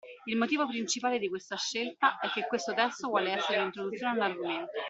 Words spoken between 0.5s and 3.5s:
principale di questa scelta è che questo testo vuole